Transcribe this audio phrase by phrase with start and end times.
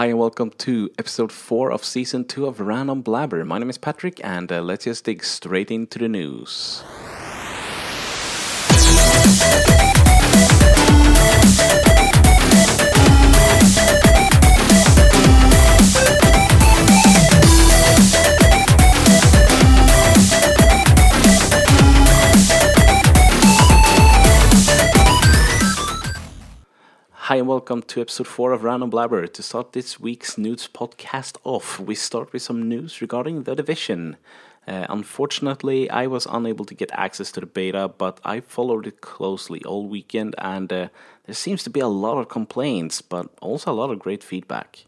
[0.00, 3.44] Hi, and welcome to episode 4 of season 2 of Random Blabber.
[3.44, 6.82] My name is Patrick, and uh, let's just dig straight into the news.
[27.60, 29.26] Welcome to episode 4 of Random Blabber.
[29.26, 34.16] To start this week's news podcast off, we start with some news regarding The Division.
[34.66, 39.02] Uh, unfortunately, I was unable to get access to the beta, but I followed it
[39.02, 40.88] closely all weekend, and uh,
[41.26, 44.86] there seems to be a lot of complaints, but also a lot of great feedback.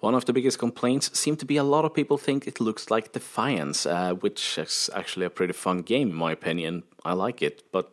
[0.00, 2.90] One of the biggest complaints seem to be a lot of people think it looks
[2.90, 6.82] like Defiance, uh, which is actually a pretty fun game in my opinion.
[7.02, 7.90] I like it, but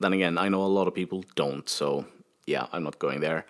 [0.00, 2.04] then again, I know a lot of people don't, so
[2.48, 3.44] yeah, I'm not going there.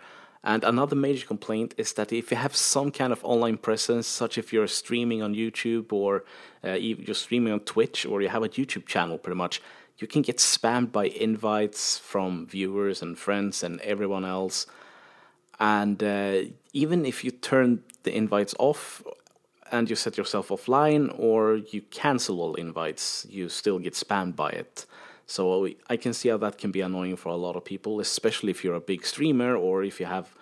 [0.45, 4.38] And another major complaint is that if you have some kind of online presence, such
[4.38, 6.24] if you're streaming on YouTube or
[6.65, 9.60] uh, you're streaming on Twitch or you have a YouTube channel, pretty much,
[9.99, 14.66] you can get spammed by invites from viewers and friends and everyone else.
[15.59, 19.02] And uh, even if you turn the invites off
[19.73, 24.51] and you set yourself offline or you cancel all invites, you still get spammed by
[24.51, 24.87] it.
[25.29, 28.51] So I can see how that can be annoying for a lot of people, especially
[28.51, 30.34] if you're a big streamer or if you have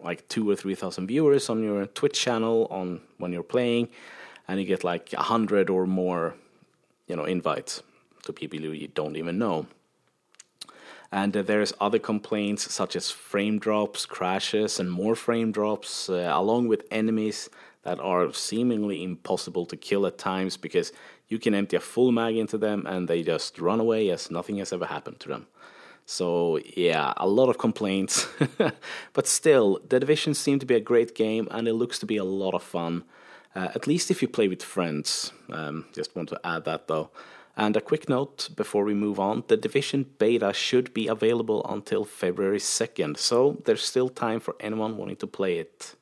[0.00, 3.88] like two or three thousand viewers on your Twitch channel on when you're playing,
[4.48, 6.34] and you get like a hundred or more,
[7.06, 7.82] you know, invites
[8.22, 9.66] to people you don't even know.
[11.12, 16.30] And uh, there's other complaints such as frame drops, crashes, and more frame drops, uh,
[16.32, 17.50] along with enemies
[17.82, 20.92] that are seemingly impossible to kill at times because
[21.28, 24.58] you can empty a full mag into them and they just run away as nothing
[24.58, 25.46] has ever happened to them.
[26.04, 28.28] So, yeah, a lot of complaints.
[29.12, 32.16] but still, The Division seemed to be a great game and it looks to be
[32.16, 33.04] a lot of fun.
[33.54, 35.32] Uh, at least if you play with friends.
[35.50, 37.10] Um, just want to add that though.
[37.56, 42.04] And a quick note before we move on the Division beta should be available until
[42.04, 45.96] February 2nd, so there's still time for anyone wanting to play it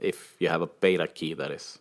[0.00, 1.78] if you have a beta key, that is.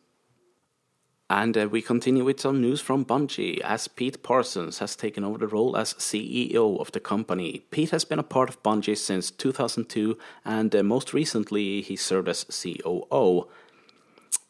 [1.30, 5.38] And uh, we continue with some news from Bungie, as Pete Parsons has taken over
[5.38, 7.66] the role as CEO of the company.
[7.70, 12.28] Pete has been a part of Bungie since 2002, and uh, most recently he served
[12.28, 13.48] as COO.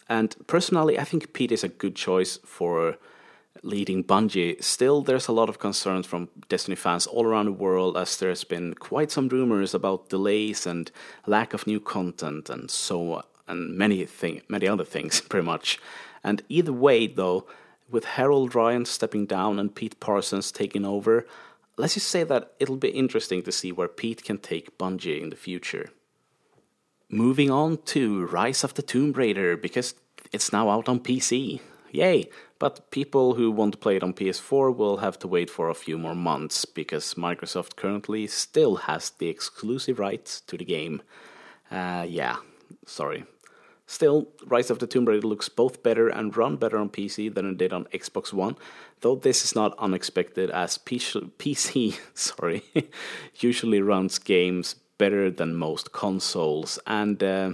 [0.07, 2.97] And personally, I think Pete is a good choice for
[3.61, 4.63] leading Bungie.
[4.63, 8.45] Still, there's a lot of concerns from Destiny fans all around the world, as there's
[8.45, 10.89] been quite some rumors about delays and
[11.27, 15.79] lack of new content and so on and many thing, many other things, pretty much.
[16.23, 17.47] And either way, though,
[17.89, 21.25] with Harold Ryan stepping down and Pete Parsons taking over,
[21.77, 25.29] let's just say that it'll be interesting to see where Pete can take Bungie in
[25.29, 25.89] the future.
[27.09, 29.95] Moving on to Rise of the Tomb Raider, because
[30.31, 31.59] it's now out on PC.
[31.91, 32.29] Yay!
[32.59, 35.73] But people who want to play it on PS4 will have to wait for a
[35.73, 41.01] few more months, because Microsoft currently still has the exclusive rights to the game.
[41.71, 42.37] Uh, yeah,
[42.85, 43.23] sorry.
[43.89, 47.49] Still, Rise of the Tomb Raider looks both better and run better on PC than
[47.49, 48.55] it did on Xbox One,
[49.01, 52.63] though this is not unexpected as PC, sorry,
[53.39, 56.77] usually runs games better than most consoles.
[56.85, 57.53] And uh,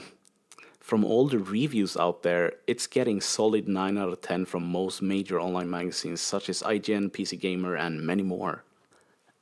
[0.82, 5.02] from all the reviews out there, it's getting solid 9 out of 10 from most
[5.02, 8.66] major online magazines such as IGN, PC Gamer, and many more.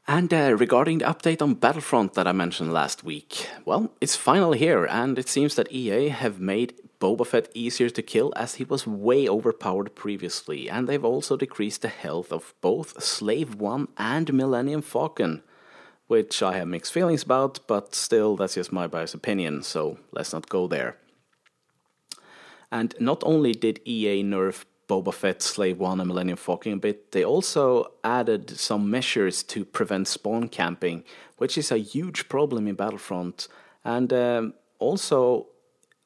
[0.07, 4.59] And uh, regarding the update on Battlefront that I mentioned last week, well, it's finally
[4.59, 6.73] here, and it seems that EA have made
[7.03, 11.81] Boba Fett easier to kill as he was way overpowered previously, and they've also decreased
[11.81, 15.43] the health of both Slave One and Millennium Falcon,
[16.07, 20.31] which I have mixed feelings about, but still, that's just my biased opinion, so let's
[20.31, 20.95] not go there.
[22.71, 27.11] And not only did EA nerf Boba Fett, Slave One, and Millennium Falcon a bit,
[27.11, 31.03] they also added some measures to prevent spawn camping,
[31.35, 33.49] which is a huge problem in Battlefront.
[33.83, 35.47] And um, also,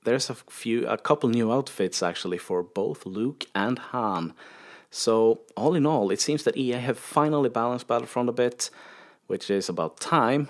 [0.07, 4.33] there's a few, a couple new outfits actually for both Luke and Han.
[4.89, 8.69] So all in all, it seems that EA have finally balanced Battlefront a bit,
[9.27, 10.47] which is about time.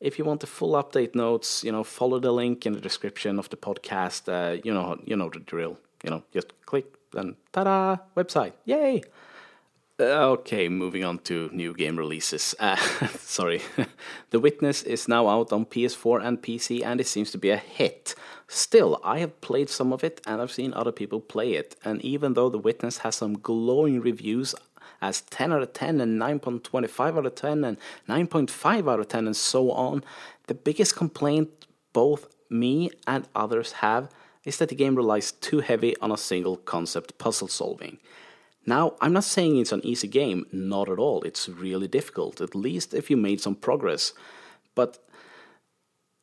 [0.00, 3.38] If you want the full update notes, you know, follow the link in the description
[3.38, 4.22] of the podcast.
[4.28, 5.78] Uh, you know, you know the drill.
[6.02, 9.02] You know, just click and ta-da, website, yay!
[9.98, 12.54] Okay, moving on to new game releases.
[12.58, 12.76] Uh,
[13.18, 13.62] sorry.
[14.30, 17.56] the Witness is now out on PS4 and PC, and it seems to be a
[17.56, 18.14] hit.
[18.46, 21.76] Still, I have played some of it, and I've seen other people play it.
[21.82, 24.54] And even though The Witness has some glowing reviews
[25.00, 29.26] as 10 out of 10 and 9.25 out of 10 and 9.5 out of 10
[29.26, 30.04] and so on,
[30.46, 31.48] the biggest complaint
[31.94, 34.10] both me and others have
[34.44, 37.98] is that the game relies too heavy on a single concept puzzle solving.
[38.66, 41.22] Now, I'm not saying it's an easy game, not at all.
[41.22, 44.12] It's really difficult, at least if you made some progress.
[44.74, 44.98] But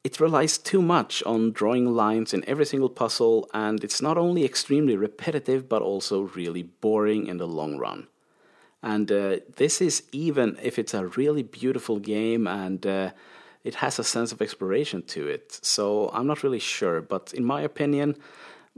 [0.03, 4.43] it relies too much on drawing lines in every single puzzle, and it's not only
[4.43, 8.07] extremely repetitive, but also really boring in the long run.
[8.81, 13.11] And uh, this is even if it's a really beautiful game and uh,
[13.63, 15.57] it has a sense of exploration to it.
[15.61, 18.17] So I'm not really sure, but in my opinion,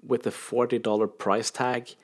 [0.05, 1.95] with the $40 price tag,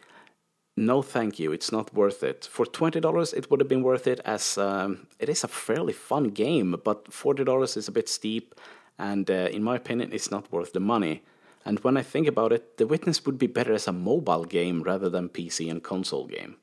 [0.77, 2.47] no thank you, it's not worth it.
[2.51, 6.29] For $20, it would have been worth it as um, it is a fairly fun
[6.29, 8.55] game, but $40 is a bit steep,
[8.97, 11.23] and uh, in my opinion, it's not worth the money.
[11.65, 14.81] And when I think about it, The Witness would be better as a mobile game
[14.81, 16.55] rather than PC and console game.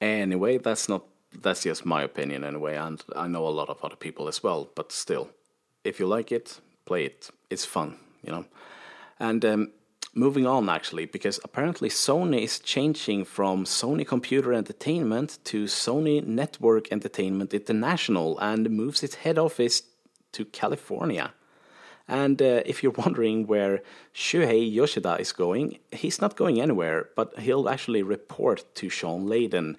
[0.00, 1.04] Anyway, that's not
[1.42, 4.68] that's just my opinion anyway, and I know a lot of other people as well.
[4.74, 5.30] But still,
[5.84, 7.30] if you like it, play it.
[7.50, 8.44] It's fun, you know.
[9.18, 9.72] And um,
[10.16, 16.90] moving on, actually, because apparently Sony is changing from Sony Computer Entertainment to Sony Network
[16.90, 19.82] Entertainment International and moves its head office
[20.32, 21.34] to California.
[22.08, 23.82] And uh, if you're wondering where
[24.14, 29.76] Shuhei Yoshida is going, he's not going anywhere, but he'll actually report to Shawn Layden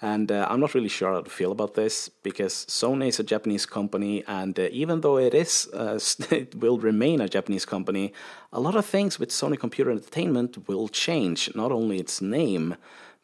[0.00, 3.24] and uh, I'm not really sure how to feel about this because Sony is a
[3.24, 5.98] Japanese company, and uh, even though it is, uh,
[6.30, 8.12] it will remain a Japanese company,
[8.52, 11.54] a lot of things with Sony Computer Entertainment will change.
[11.54, 12.76] Not only its name,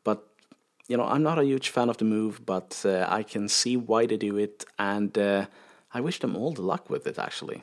[0.02, 0.26] but
[0.88, 3.76] you know, I'm not a huge fan of the move, but uh, I can see
[3.76, 5.46] why they do it, and uh,
[5.92, 7.62] I wish them all the luck with it actually.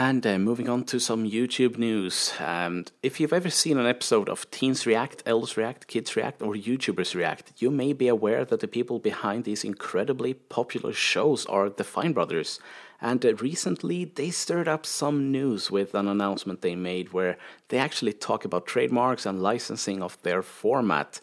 [0.00, 2.32] And uh, moving on to some YouTube news.
[2.40, 6.54] Um, if you've ever seen an episode of Teens React, Elders React, Kids React, or
[6.54, 11.68] YouTubers React, you may be aware that the people behind these incredibly popular shows are
[11.68, 12.60] the Fine Brothers.
[13.02, 17.36] And uh, recently, they stirred up some news with an announcement they made where
[17.68, 21.20] they actually talk about trademarks and licensing of their format,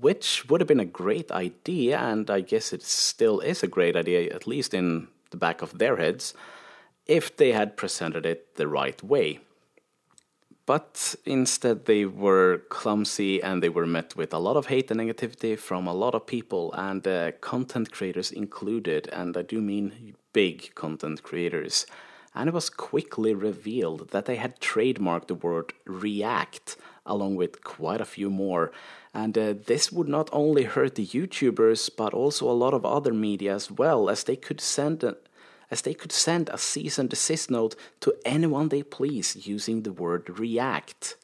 [0.00, 3.96] which would have been a great idea, and I guess it still is a great
[3.96, 6.34] idea, at least in the back of their heads
[7.06, 9.40] if they had presented it the right way.
[10.64, 15.00] But instead, they were clumsy and they were met with a lot of hate and
[15.00, 20.14] negativity from a lot of people, and uh, content creators included, and I do mean
[20.32, 21.84] big content creators.
[22.34, 28.00] And it was quickly revealed that they had trademarked the word react along with quite
[28.00, 28.72] a few more.
[29.12, 33.12] And uh, this would not only hurt the YouTubers, but also a lot of other
[33.12, 35.04] media as well, as they could send
[35.72, 39.92] as they could send a cease and desist note to anyone they please using the
[39.92, 41.16] word react.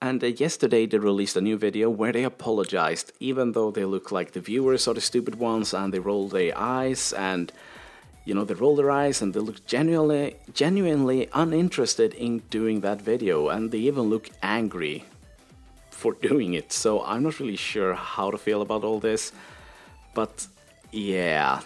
[0.00, 4.12] And uh, yesterday they released a new video where they apologized, even though they look
[4.12, 7.50] like the viewers are the stupid ones and they roll their eyes and
[8.24, 13.02] you know they roll their eyes and they look genuinely genuinely uninterested in doing that
[13.02, 15.04] video and they even look angry
[15.90, 16.72] for doing it.
[16.72, 19.32] So I'm not really sure how to feel about all this.
[20.14, 20.46] But
[20.92, 21.62] yeah,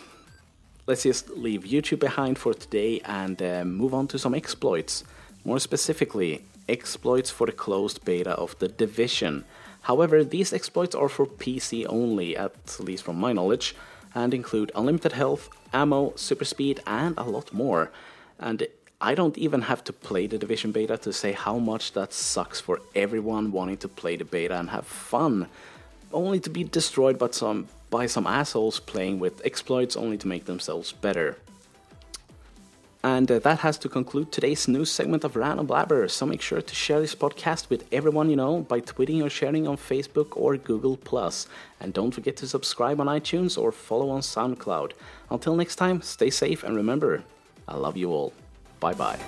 [0.88, 5.04] let's just leave YouTube behind for today and uh, move on to some exploits.
[5.44, 9.44] More specifically, exploits for the closed beta of The Division.
[9.82, 13.76] However, these exploits are for PC only, at least from my knowledge,
[14.14, 17.92] and include unlimited health, ammo, super speed, and a lot more.
[18.38, 18.66] And
[18.98, 22.60] I don't even have to play the Division beta to say how much that sucks
[22.62, 25.48] for everyone wanting to play the beta and have fun,
[26.12, 30.44] only to be destroyed by some by some assholes playing with exploits only to make
[30.44, 31.38] themselves better.
[33.02, 36.08] And uh, that has to conclude today's news segment of Random Blabber.
[36.08, 39.68] So make sure to share this podcast with everyone you know by tweeting or sharing
[39.68, 40.98] on Facebook or Google
[41.80, 44.92] And don't forget to subscribe on iTunes or follow on SoundCloud.
[45.30, 47.22] Until next time, stay safe and remember,
[47.68, 48.32] I love you all.
[48.80, 49.18] Bye bye.